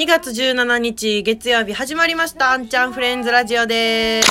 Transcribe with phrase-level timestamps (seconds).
[0.00, 4.30] 2月17日月曜日始まりました、あんちゃんフレンズラジオです。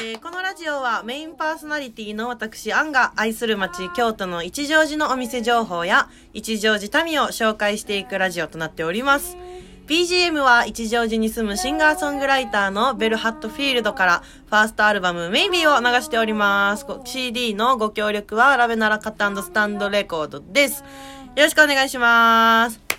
[0.00, 9.36] えーこのラジオはメインパーソナリティの私、アンが愛する街、京都の一乗寺のお店情報や一乗寺民を紹介していくラジオとなっております。
[9.88, 16.86] BGM は一乗寺に住むシンガーソングライターのベル・ハットフィールドからファーストアルバム Maybe を流しております。
[17.04, 20.84] CD のご協力はラベナラカットスタンドレコードです。
[21.34, 22.91] よろしくお願いします。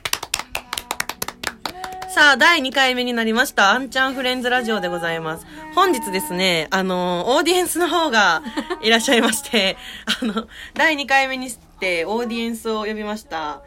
[2.14, 5.48] さあ、第2回目になりました、アンチャンフレンズラジオでございます。
[5.74, 8.44] 本日ですね、あの、オーディエンスの方が
[8.84, 9.78] いらっしゃいまして、
[10.22, 13.64] あの、第2回目にしてオーディエンスを呼びました、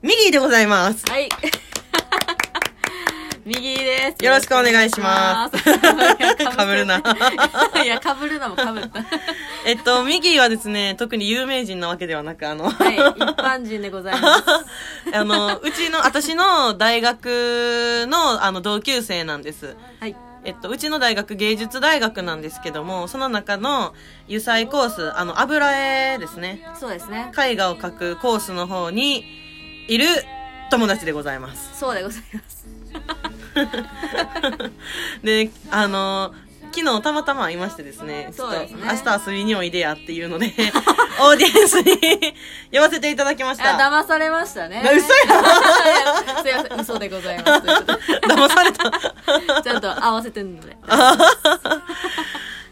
[0.00, 1.04] ミギーでございます。
[1.06, 1.28] はい。
[3.44, 4.24] 右です。
[4.24, 5.64] よろしくお願いします
[6.56, 7.02] かぶるな
[7.82, 9.00] いや、かぶるなもかぶった。
[9.66, 13.00] えっと、ミギーはですね、特に有名人なわけではなく、あの、はい、一
[13.36, 14.44] 般人でございます。
[15.12, 19.76] あの、うちの、私の大学の、あの、同級生なんです。
[20.00, 20.14] はい。
[20.44, 23.94] えっと、うちの大学芸術大学なんですけども、その中の
[24.26, 26.66] 油彩コース、あの、油絵ですね。
[26.78, 27.30] そうですね。
[27.36, 29.24] 絵画を描くコースの方に
[29.88, 30.06] いる
[30.70, 31.78] 友達でございます。
[31.78, 33.31] そうでございます。
[35.22, 36.34] で、あの、
[36.74, 38.66] 昨日たまたま会いましてですね、ちょっと明
[39.18, 40.46] 日遊びにおいでやっていうので、
[41.20, 42.34] オーディエンスに
[42.72, 43.90] 呼ばせていただきましあ、た。
[43.90, 44.82] 騙されましたね。
[44.82, 45.02] 嘘や
[46.42, 47.50] すいません、嘘でございます。
[48.26, 49.62] 騙された。
[49.62, 50.76] ちゃんと合わせてんので。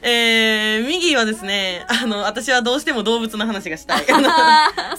[0.03, 4.07] えー、ミギーはですね、あの、私はどうしても動物の話がしたい。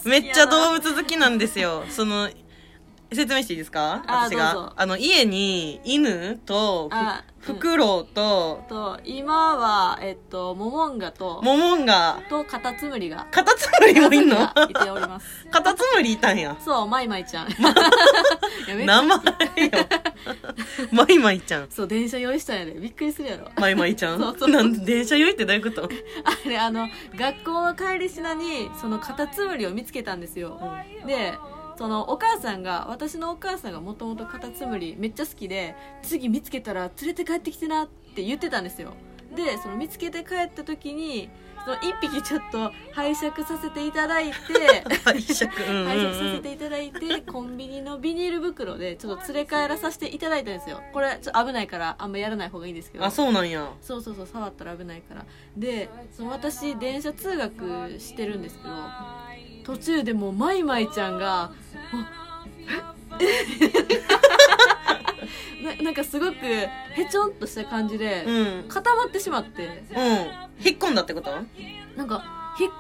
[0.06, 1.86] めっちゃ動物好きなんですよ。
[1.90, 2.30] その、
[3.14, 4.04] 説明していいですか？
[4.08, 4.74] あ私がどうぞ。
[4.76, 14.38] あの、家に犬と、あふ、フクロウと、と、今は、えっと、モモンガと、モモンガ、と、カタツムリが、カタツムリもいんの？
[14.48, 15.46] カタツムリがいております。
[15.52, 16.56] カタツムリいたんや。
[16.64, 17.50] そう、マイマイちゃん。
[17.50, 17.54] い
[18.68, 19.22] やめっちゃ名前よ。
[20.92, 21.68] マイマイちゃん。
[21.70, 22.74] そう、電車用意したんやで。
[22.74, 23.50] びっくりするやろ。
[23.58, 24.20] マイマイちゃん？
[24.22, 25.90] そうそうなんで電車酔いってどういうこと？
[26.46, 30.60] あれ、あの、学校の帰りしなに、そのカタツムリを見つけたんですよ。
[31.08, 31.34] で、
[31.82, 38.94] そのお母さんが、私のお母さんがもともとカタツムリめっちゃ好きで、次見つけたら連れて帰ってきてなって言ってたんですよ。
[39.36, 41.28] で、その見つけて帰った時に、
[41.66, 44.34] その一匹ちょっと拝借させていただいて、
[45.06, 45.50] 拝借？
[45.70, 50.82] うん拝借さうんせていただいて、コンビニのビニール袋でちょっと連れ帰らさせていただいたんですよ。
[50.94, 53.02] これちょっと危ないからあんまやらない方がいいんですけうん。
[53.02, 53.08] ど。
[53.08, 53.72] あ、そうなんや。
[53.82, 55.26] そうそうそう触ったら危ないから
[55.58, 58.70] でその私電車通学してるんですけど
[59.64, 61.52] 途中でもうマイマイちゃんが
[61.94, 62.94] あ
[65.64, 66.70] ななんかすごくへ
[67.10, 68.66] ちょんとした感じでうん。
[68.68, 69.72] 固まってしまってうん。
[70.66, 71.32] 引っ込んだってこと？
[71.96, 72.72] なんか引っ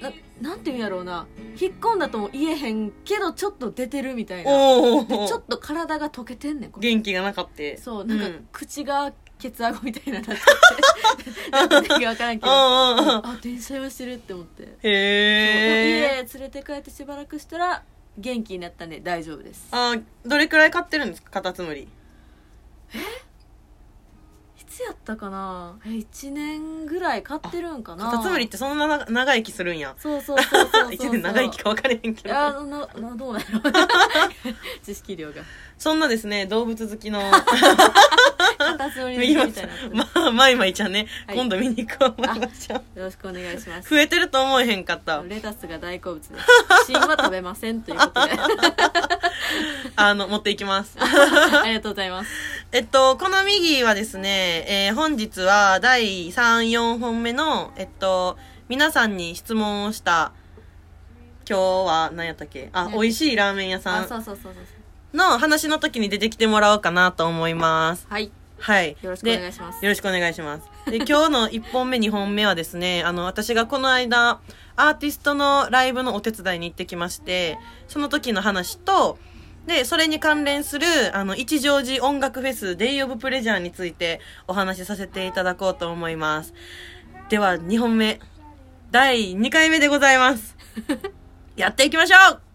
[0.00, 0.12] 込ん
[0.42, 1.26] ななんていうんやろうな
[1.60, 5.38] 引っ込んだとも言えへんけどちょっと出てるみたいなおでちょお。
[5.38, 7.82] っと体が溶けてんねんこれ元気がなかった。
[7.82, 13.26] そうなんかうん口がケツアゴみたいななってて なんて分からんけどうんうんうん。
[13.26, 15.98] あ電車用してるって思ってへえ。
[15.99, 15.99] 家
[16.34, 17.82] 連れて帰ってしばらくしたら
[18.18, 19.68] 元気になったんで大丈夫です。
[19.70, 21.30] あ、どれくらい飼ってるんですか？
[21.30, 21.82] カタツムリ。
[24.60, 25.78] いつやったかな？
[25.84, 28.04] え1年ぐらい飼ってるんかな？
[28.10, 29.94] カタツムリってそんなな長生きするんや。
[29.98, 32.28] そうそうそうそうそう 一年長生きか分かれへんけど。
[32.28, 33.44] いやななどうなの
[34.82, 35.42] 知識量が。
[35.78, 37.20] そんなですね、動物好きの、
[38.80, 41.36] カタツムリ見まみたいなまあ、マイマイちゃんね、はい。
[41.36, 42.98] 今度見に行こう思いましょう。
[42.98, 43.90] よろしくお願いします。
[43.90, 45.22] 増えてると思えへんかった。
[45.22, 46.44] レタスが大好物です。
[46.86, 48.32] 芯は食べませんということで。
[49.96, 50.96] あの、持っていきます。
[50.98, 52.30] ありがとうございます。
[52.72, 60.32] えっと、この右はですね、えー本日は第3、4本目の、えっと、皆さんに質問をした、
[61.48, 62.70] 今日は何やったっけ？
[62.72, 65.16] あ、ね美味しいラーメン屋さあんそうそうそうそう。
[65.16, 68.06] の話の時に出てきてもらおうかなと思います。
[68.08, 68.30] はい
[68.60, 68.96] はい。
[69.02, 70.90] よろしくお願いしますでよろしくお願いします。
[70.90, 74.40] で、 今日の1本目、2本目はですね、あの、私がこの間、
[74.76, 77.58] アーティストのライブのお手伝いに行ってきまして、
[77.88, 79.18] その時の話と、
[79.66, 86.54] で、それに関連する、あの、一乗寺音楽フェス、デイオブプレジャーについてお話しさせていただこうと思います。
[87.28, 88.20] では、2本目、
[88.90, 90.56] 第2回目でございます。
[91.56, 92.49] やっていきましょう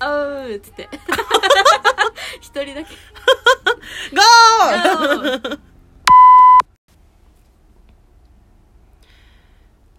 [0.00, 0.88] あうーっつって。
[2.40, 2.94] 一人だけ。
[4.14, 5.58] ゴー！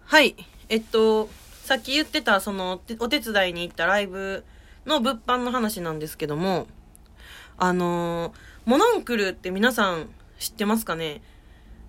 [0.04, 0.34] はい。
[0.68, 1.28] えっと、
[1.64, 4.44] さっき言ってた、その、てお手伝いに行ったライブ
[4.86, 6.66] の物販の話なんですけども、
[7.58, 10.08] あのーモノンクルって皆さん
[10.38, 11.22] 知ってますかね？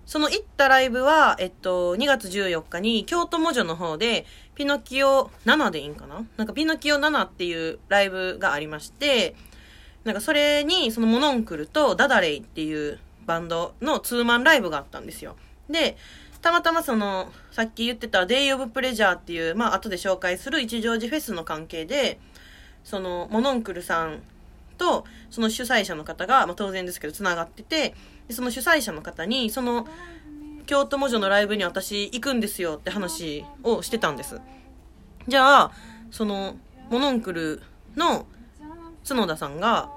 [0.04, 6.26] その行ったライブは、えっと、2月14日に京都文女の方で、ピノキオ7でいいんかな？
[6.36, 9.34] なんかピノキオ7っていうライブがありまして、
[10.04, 15.36] なんかそれに、そのモノンクルとダダレイっていうバンドのツーマンライブがあったんですよ。
[15.70, 15.96] で、
[16.42, 22.18] たまたまその、さっき言ってたデイオブプレジャーっていう、まあ後で紹介する一乗寺フェスの関係で、
[22.82, 24.22] その、モノンクルさん
[24.72, 27.94] と、その主催者の方が、まあ当然ですけど、繋がってて、
[28.28, 29.86] でその主催者の方に、その、
[30.66, 34.40] 京都文女のライブに私行くんですよって話をしてたんです。
[35.28, 35.72] じゃあ、
[36.10, 36.56] その、
[36.90, 37.62] モノンクル
[37.96, 38.26] の
[39.06, 39.90] 角田さんが、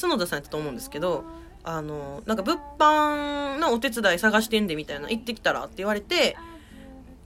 [0.00, 1.24] 角田さんやったと思うんですけど、
[1.64, 6.36] あの、なんか物販のお手伝い探してんでみたいな、行ってきたらって言われて、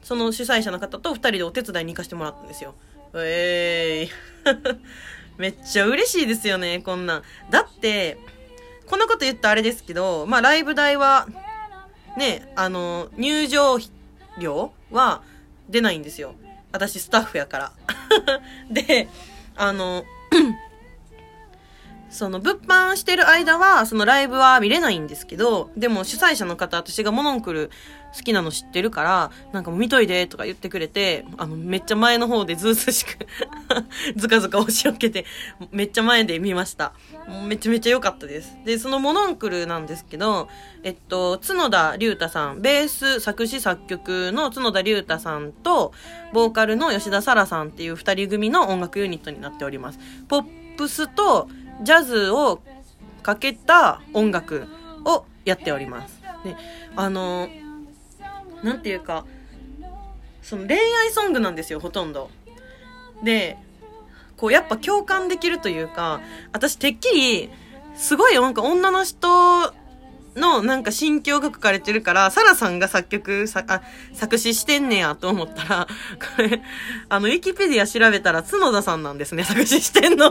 [0.02, 2.74] その主催者の方と二人でお手伝いに行かせてもらったんですよ。
[3.14, 4.10] えーい。
[5.38, 7.22] めっちゃ嬉しいですよね、こんなん。
[7.50, 8.18] だって、
[8.86, 11.26] こんなこと言ったらあれですけど、まあライブ代は、
[12.16, 13.78] ね、あの、入場
[14.38, 15.22] 料は
[15.68, 16.34] 出ないんですよ。
[16.72, 17.72] 私スタッフやから。
[18.70, 19.08] で、
[19.56, 20.04] あの、
[22.12, 27.70] その物販してる間は、そのライブは見れないんですけど、でも主催者の方、私がモノンクル
[28.14, 33.26] 好きなの知ってるから、なんかもう見といでとか言ってくれて、あの、めっちゃ前の方でずうずしく
[34.16, 35.24] ずかずか押し寄けて、
[35.70, 36.92] めっちゃ前で見ました。
[37.48, 38.58] めちゃめちゃ良かったです。
[38.66, 40.48] で、そのモノンクルなんですけど、
[40.82, 45.92] えっと、角田龍太さん、ベース作詞作曲の角田龍太さんと、
[46.34, 49.98] ボーカルの吉田沙羅さんっていう二人組の音楽ユニットになっております。
[50.28, 51.48] ポップスと
[51.82, 52.60] ジャズを
[53.22, 54.66] かけた音楽
[55.04, 56.20] をやっております。
[56.44, 56.56] で、
[56.96, 57.48] あの、
[58.62, 59.24] なんていうか、
[60.42, 62.30] その恋愛ソングなんですよ、ほとんど。
[63.22, 63.56] で、
[64.36, 66.20] こうやっぱ共感できるというか、
[66.52, 67.50] 私てっきり、
[67.94, 69.72] すごいなんか女の人
[70.34, 73.82] のなんか心境が書かれてるから、サラさんが作曲、さあ
[74.14, 75.86] 作詞してんねやと思ったら、
[76.36, 76.62] これ、
[77.08, 80.30] あの、ウィキペディア調べたら角田さんなんですね、作詞してんの。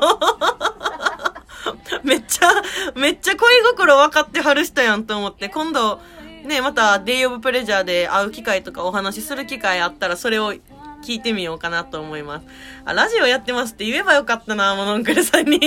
[2.04, 2.48] めっちゃ、
[2.96, 6.00] めっちゃ恋心分かってはる人やんと思って、今度、
[6.46, 12.48] ね、また、デイオブプレジャーで会う機会とかお話しする機会あったら、それを聞いてみようかなと思います。
[12.86, 15.60] あ、ラジオやってますって言えばよかったな、モノンクルさんに。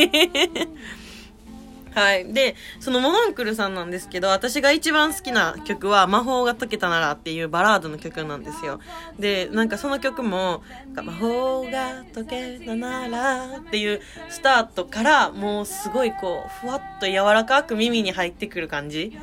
[1.95, 2.33] はい。
[2.33, 8.81] で、そのモノンクルさんなんですけど、私が一番好きな曲は、魔法が解けたならっていうバラードの曲なんですよ。
[9.19, 10.65] で、なんかその曲も、
[10.95, 19.17] 魔法が解けたならっていうスタートから、もうすごいこう、ふわっと柔らかく耳に入ってくる感じ。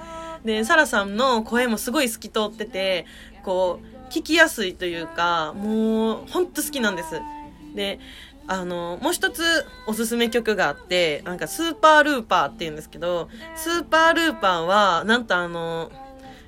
[0.45, 3.06] で、サラさんの声もすごい透き通ってて、
[3.44, 7.19] こう、聞きやすいというか、もう、ほんと好きなんです。
[7.75, 8.00] で、
[8.48, 15.92] あの、もう一つおすすめ曲があって、なんかスーパールーパーって言うんですけど、スーパールーパーは、なんとあの、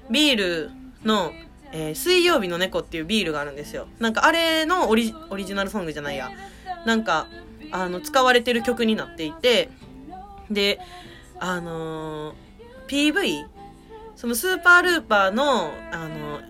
[0.10, 0.72] ビール
[1.04, 1.32] の、
[1.72, 3.88] えー水曜日の猫っていうビールがあるんですよ。
[4.00, 6.30] なんかあれのオリオリジナルソングじゃないや。
[6.86, 7.28] なんか、
[7.72, 9.70] あの、使われてる曲になっていて、
[10.52, 10.80] で、
[11.40, 13.46] あのー PV?
[14.16, 16.42] そのスーパールーパーの、あの、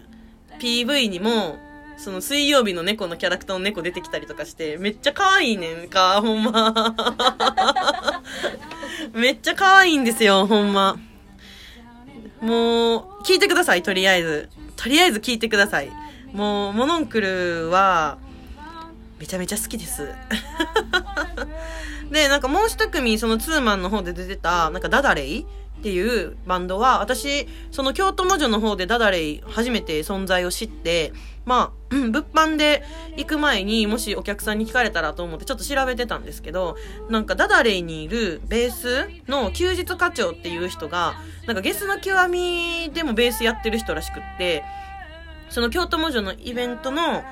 [0.59, 1.57] PV にも、
[1.97, 6.95] その水曜日の猫のキャラクターの猫出てきたりとかして、めっちゃ可愛いねんか、ほんま。
[9.13, 10.97] めっちゃ可愛いんですよ、ほんま。
[12.41, 14.49] もう、聞いてください、とりあえず。
[14.75, 15.89] とりあえず聞いてください。
[16.33, 18.17] もう、モノンクルは、
[19.19, 20.09] めちゃめちゃ好きです。
[22.11, 25.45] で、なんかもう一組、そのツーマンの方で出てた、なんかダダレイ
[25.79, 31.11] っていうバンドは、私、その京都魔女の方でダダレイ初めて存在を知って、
[31.45, 32.83] まあ、物販で
[33.17, 36.77] 行く前にもしお客さんに聞かれたらと思ってちょっと調べてたんですけど、
[37.09, 41.15] なんかダダレイにいるベースの休日課長っていう人が、
[41.47, 44.63] なんかゲスの極みでもベースやってる人らしくって、
[45.49, 47.23] その京都魔女のイベントの、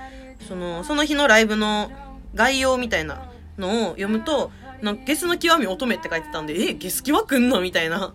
[0.48, 1.92] その、その日のライブの
[2.36, 7.62] 概要みたいなのを読むと、なんかゲスの極み乙女って書いてたんで、え、ゲス極来んの？
[7.62, 8.14] みたいな。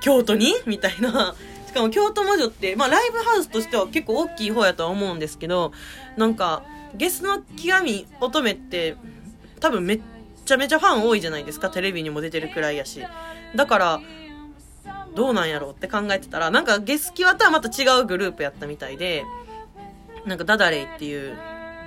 [0.00, 0.54] 京都に？
[0.66, 1.34] みたいな。
[1.66, 5.72] しかも京都魔女って、まあライブハウスとしては結構大きい方やとは思うんですけど、
[6.16, 6.62] なんか、
[6.94, 8.96] ゲスの極み乙女って、
[9.60, 10.00] 多分めっ
[10.46, 11.68] ちゃめちゃファン多いじゃないですか。
[11.68, 13.02] テレビにも出てるくらいやし。
[13.54, 14.00] だから、
[15.14, 19.24] どうなんやろうって考えてたら、なんかゲスキワとはまた違うグループやったみたいで、
[20.24, 21.36] なんかダダレイっていう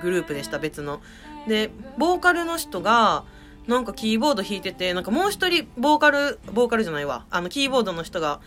[0.02, 1.02] グループでした、別の。
[1.48, 3.24] で、ボーカルの人が、
[3.68, 7.26] なんかキーボード弾いてて、なんかもう一人ボーカル、ボーカルじゃないわ。
[7.30, 8.42] あの、キーボードの人が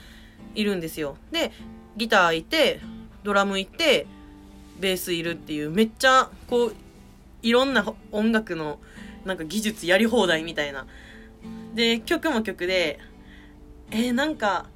[0.55, 1.17] いるんですよ。
[1.31, 1.53] で、
[1.97, 2.81] ギターいて、
[3.23, 4.07] ドラムいて、
[4.81, 6.75] ベースいるっていう、めっちゃ、こう、
[7.43, 8.81] いろんな音楽の、
[9.25, 10.87] なんか技術やり放題みたいな。
[11.75, 12.99] で、曲も曲で、
[13.91, 14.67] えー、なんか、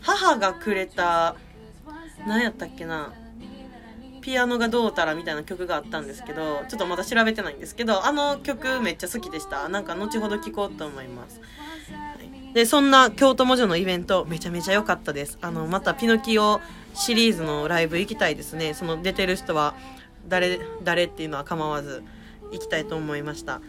[0.00, 1.36] 母がくれた、
[2.26, 3.12] 何やったっけな。
[4.24, 9.68] ピアノがどうたらみたいな曲があったんですけど、ちょっとまだ調べてないんですけど、あの曲めっちゃ好きでした。
[9.68, 11.42] なんか後ほど聴こうと思います。
[12.54, 15.36] で、そんな京都文女のイベント、めちゃめちゃ良かったです。
[15.42, 16.62] あの、またピノキオ
[16.94, 18.72] シリーズのライブ行きたいですね。
[18.72, 19.74] その出てる人は、
[20.26, 22.02] 誰、誰っていうのは構わず、
[22.50, 23.60] 行きたいと思いました。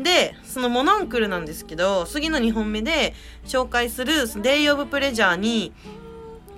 [0.00, 3.14] で、そのモノンクルなんですけど、次の2本目で
[3.46, 5.72] 紹介する Day of Pleasure に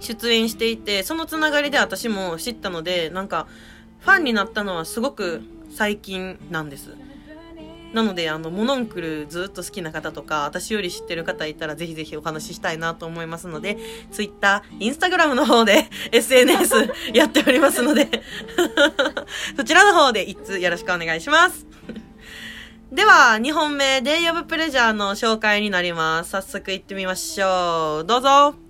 [0.01, 3.47] 出演していて、そのつながりで私も知ったので、なんか、
[4.01, 6.95] ファンになったのはすごく最近なんです。
[7.93, 13.79] なので、あの、モノンクルずっと好きな方とか、私より知ってる方いたらぜひぜひお話ししたいなと思いますので、
[14.11, 16.75] Twitter、Instagram の方で SNS
[17.15, 18.09] やっておりますので
[19.57, 21.67] そちらの方で一通よろしくお願いします。
[22.93, 26.31] では、2本目、Day of Pleasure の紹介になります。
[26.31, 28.05] 早速行ってみましょう。
[28.05, 28.66] どうぞ。